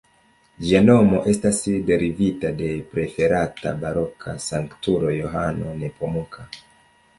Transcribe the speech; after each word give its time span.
Ĝia 0.67 0.79
nomo 0.85 1.19
estas 1.33 1.59
derivita 1.89 2.51
de 2.63 2.71
preferata 2.95 3.75
baroka 3.85 4.35
sanktulo 4.49 5.15
Johano 5.21 5.79
Nepomuka. 5.85 6.51